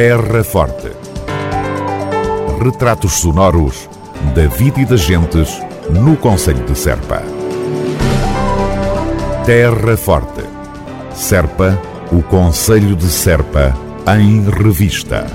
Terra 0.00 0.44
Forte. 0.44 0.92
Retratos 2.62 3.14
sonoros 3.14 3.88
da 4.32 4.46
vida 4.46 4.80
e 4.80 4.84
das 4.84 5.00
gentes 5.00 5.60
no 5.90 6.16
Conselho 6.16 6.64
de 6.64 6.78
Serpa. 6.78 7.20
Terra 9.44 9.96
Forte. 9.96 10.44
Serpa, 11.12 11.76
o 12.12 12.22
Conselho 12.22 12.94
de 12.94 13.08
Serpa, 13.08 13.76
em 14.16 14.48
revista. 14.48 15.26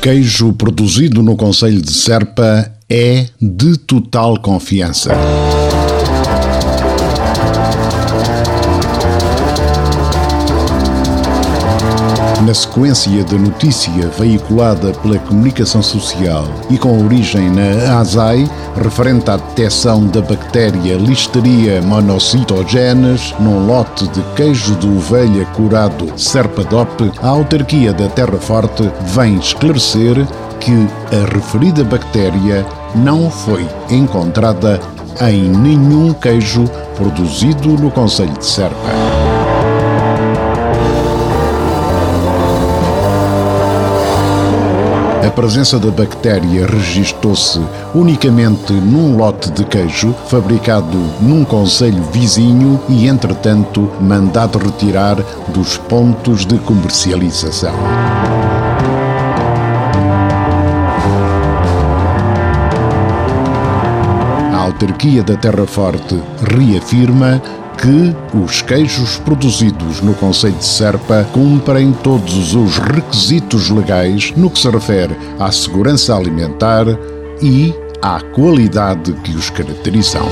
Queijo 0.00 0.54
produzido 0.54 1.22
no 1.22 1.36
Conselho 1.36 1.82
de 1.82 1.92
Serpa 1.92 2.72
é 2.88 3.26
de 3.38 3.76
total 3.76 4.40
confiança. 4.40 5.10
Na 12.46 12.54
sequência 12.54 13.24
da 13.24 13.36
notícia 13.36 14.08
veiculada 14.16 14.92
pela 15.02 15.18
comunicação 15.18 15.82
social 15.82 16.44
e 16.70 16.78
com 16.78 17.04
origem 17.04 17.50
na 17.50 17.98
ASAI, 17.98 18.48
referente 18.80 19.28
à 19.28 19.36
detecção 19.36 20.06
da 20.06 20.20
bactéria 20.20 20.94
Listeria 20.94 21.82
monocytogenes 21.82 23.34
num 23.40 23.66
lote 23.66 24.06
de 24.06 24.22
queijo 24.36 24.76
de 24.76 24.86
ovelha 24.86 25.44
curado 25.56 26.16
Serpadop, 26.16 27.10
a 27.20 27.26
autarquia 27.30 27.92
da 27.92 28.08
Terra 28.10 28.38
Forte 28.38 28.88
vem 29.06 29.38
esclarecer 29.38 30.14
que 30.60 30.86
a 31.12 31.34
referida 31.34 31.82
bactéria 31.82 32.64
não 32.94 33.28
foi 33.28 33.66
encontrada 33.90 34.80
em 35.20 35.48
nenhum 35.48 36.12
queijo 36.12 36.64
produzido 36.94 37.70
no 37.70 37.90
Conselho 37.90 38.38
de 38.38 38.46
Serpa. 38.46 39.45
A 45.26 45.30
presença 45.30 45.76
da 45.76 45.90
bactéria 45.90 46.66
registou-se 46.66 47.60
unicamente 47.92 48.72
num 48.72 49.16
lote 49.16 49.50
de 49.50 49.64
queijo 49.64 50.14
fabricado 50.28 50.96
num 51.20 51.44
conselho 51.44 52.04
vizinho 52.12 52.80
e, 52.88 53.08
entretanto, 53.08 53.90
mandado 54.00 54.56
retirar 54.56 55.16
dos 55.48 55.76
pontos 55.78 56.46
de 56.46 56.56
comercialização. 56.60 57.74
Autarquia 64.76 65.22
da 65.22 65.36
Terra 65.36 65.66
Forte 65.66 66.22
reafirma 66.54 67.40
que 67.80 68.14
os 68.36 68.60
queijos 68.60 69.16
produzidos 69.18 70.02
no 70.02 70.14
Conselho 70.14 70.56
de 70.56 70.64
Serpa 70.64 71.26
cumprem 71.32 71.92
todos 71.92 72.54
os 72.54 72.76
requisitos 72.76 73.70
legais 73.70 74.32
no 74.36 74.50
que 74.50 74.58
se 74.58 74.68
refere 74.68 75.16
à 75.38 75.50
segurança 75.50 76.14
alimentar 76.14 76.86
e 77.42 77.74
à 78.02 78.20
qualidade 78.20 79.12
que 79.24 79.34
os 79.34 79.48
caracterizam. 79.48 80.26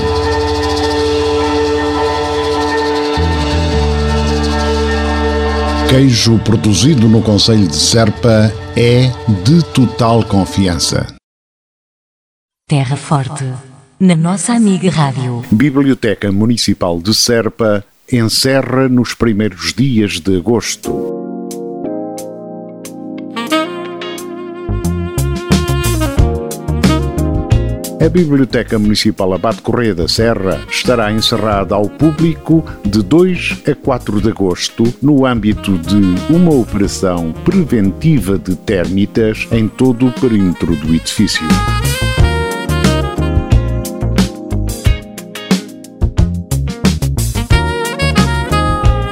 Queijo 5.89 6.37
produzido 6.39 7.07
no 7.07 7.21
Conselho 7.21 7.67
de 7.67 7.75
Serpa 7.75 8.51
é 8.77 9.09
de 9.43 9.63
total 9.73 10.23
confiança. 10.23 11.07
Terra 12.67 12.95
Forte 12.95 13.45
na 13.99 14.15
nossa 14.15 14.53
amiga 14.53 14.89
Rádio. 14.89 15.43
Biblioteca 15.51 16.31
Municipal 16.31 16.99
de 17.01 17.13
Serpa 17.13 17.83
encerra 18.11 18.89
nos 18.89 19.13
primeiros 19.13 19.73
dias 19.73 20.19
de 20.19 20.37
agosto. 20.37 21.13
A 28.05 28.09
Biblioteca 28.09 28.77
Municipal 28.77 29.33
Abate 29.33 29.63
Correia 29.63 29.95
da 29.95 30.07
Serra 30.07 30.61
estará 30.69 31.11
encerrada 31.11 31.73
ao 31.73 31.89
público 31.89 32.63
de 32.85 33.01
2 33.01 33.63
a 33.67 33.73
4 33.73 34.21
de 34.21 34.29
agosto 34.29 34.93
no 35.01 35.25
âmbito 35.25 35.75
de 35.79 36.31
uma 36.31 36.53
operação 36.53 37.33
preventiva 37.43 38.37
de 38.37 38.55
termitas 38.55 39.47
em 39.51 39.67
todo 39.67 40.07
o 40.07 40.11
perímetro 40.11 40.75
do 40.75 40.93
edifício. 40.93 41.45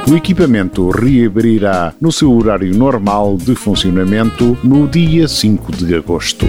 O 0.06 0.14
equipamento 0.14 0.90
reabrirá 0.90 1.94
no 1.98 2.12
seu 2.12 2.30
horário 2.36 2.76
normal 2.76 3.38
de 3.38 3.54
funcionamento 3.54 4.56
no 4.62 4.86
dia 4.86 5.26
5 5.26 5.72
de 5.72 5.94
agosto. 5.94 6.46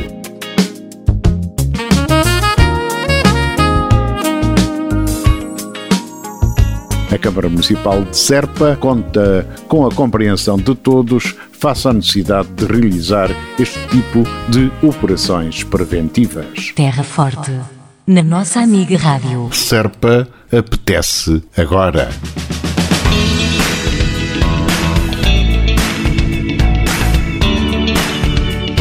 A 7.09 7.17
Câmara 7.17 7.47
Municipal 7.47 8.03
de 8.03 8.17
Serpa 8.17 8.75
conta 8.75 9.47
com 9.69 9.87
a 9.87 9.89
compreensão 9.89 10.57
de 10.57 10.75
todos 10.75 11.33
face 11.53 11.87
à 11.87 11.93
necessidade 11.93 12.49
de 12.49 12.65
realizar 12.65 13.29
este 13.57 13.79
tipo 13.87 14.23
de 14.49 14.69
operações 14.85 15.63
preventivas. 15.63 16.73
Terra 16.75 17.03
Forte, 17.03 17.57
na 18.05 18.21
nossa 18.21 18.59
amiga 18.59 18.97
Rádio. 18.97 19.49
Serpa 19.53 20.27
apetece 20.51 21.41
agora. 21.55 22.09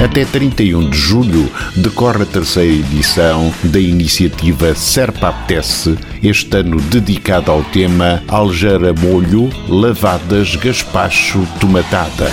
Até 0.05 0.27
31 0.27 0.91
de 0.91 0.99
julho 0.99 1.51
decorre 1.77 2.25
a 2.25 2.27
terceira 2.27 2.71
edição 2.71 3.51
da 3.65 3.81
iniciativa 3.81 4.75
Serpa 4.75 5.29
Apetece, 5.29 5.97
este 6.23 6.59
ano 6.59 6.79
dedicada 6.79 7.51
ao 7.51 7.65
tema 7.65 8.23
Algera 8.29 8.93
Molho, 8.93 9.49
Lavadas, 9.67 10.57
Gaspacho, 10.57 11.49
Tomatada. 11.59 12.31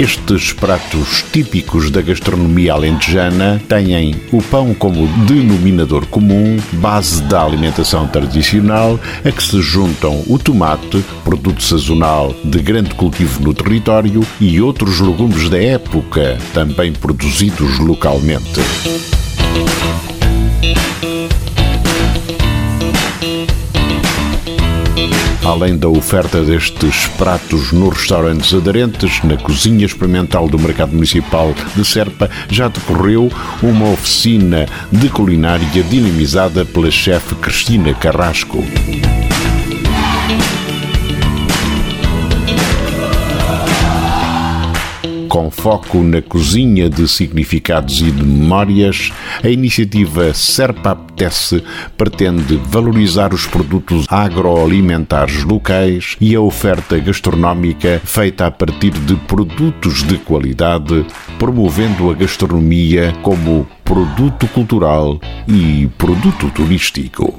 Estes 0.00 0.54
pratos 0.54 1.22
típicos 1.30 1.90
da 1.90 2.00
gastronomia 2.00 2.72
alentejana 2.72 3.60
têm 3.68 4.14
o 4.32 4.40
pão 4.40 4.72
como 4.72 5.06
denominador 5.26 6.06
comum, 6.06 6.56
base 6.72 7.22
da 7.24 7.44
alimentação 7.44 8.08
tradicional, 8.08 8.98
a 9.22 9.30
que 9.30 9.42
se 9.42 9.60
juntam 9.60 10.24
o 10.26 10.38
tomate, 10.38 11.04
produto 11.22 11.62
sazonal 11.62 12.34
de 12.42 12.60
grande 12.60 12.94
cultivo 12.94 13.42
no 13.42 13.52
território, 13.52 14.22
e 14.40 14.58
outros 14.58 15.00
legumes 15.00 15.50
da 15.50 15.62
época, 15.62 16.38
também 16.54 16.94
produzidos 16.94 17.78
localmente. 17.78 18.62
Além 25.44 25.76
da 25.76 25.88
oferta 25.88 26.42
destes 26.42 27.06
pratos 27.16 27.72
nos 27.72 27.96
restaurantes 27.96 28.52
aderentes, 28.52 29.22
na 29.24 29.38
cozinha 29.38 29.86
experimental 29.86 30.48
do 30.48 30.58
Mercado 30.58 30.92
Municipal 30.92 31.54
de 31.74 31.84
Serpa 31.84 32.28
já 32.48 32.68
decorreu 32.68 33.32
uma 33.62 33.90
oficina 33.90 34.66
de 34.92 35.08
culinária 35.08 35.66
dinamizada 35.82 36.64
pela 36.64 36.90
chefe 36.90 37.34
Cristina 37.36 37.94
Carrasco. 37.94 38.62
Com 45.30 45.48
foco 45.48 46.02
na 46.02 46.20
cozinha 46.20 46.90
de 46.90 47.06
significados 47.06 48.00
e 48.00 48.10
de 48.10 48.24
memórias, 48.24 49.12
a 49.44 49.48
iniciativa 49.48 50.34
Serpa 50.34 50.90
Apetece 50.90 51.62
pretende 51.96 52.56
valorizar 52.56 53.32
os 53.32 53.46
produtos 53.46 54.06
agroalimentares 54.08 55.44
locais 55.44 56.16
e 56.20 56.34
a 56.34 56.40
oferta 56.40 56.98
gastronómica 56.98 58.02
feita 58.04 58.46
a 58.46 58.50
partir 58.50 58.90
de 58.90 59.14
produtos 59.14 60.02
de 60.02 60.18
qualidade, 60.18 61.06
promovendo 61.38 62.10
a 62.10 62.14
gastronomia 62.14 63.14
como 63.22 63.68
produto 63.84 64.48
cultural 64.48 65.20
e 65.46 65.88
produto 65.96 66.50
turístico. 66.50 67.38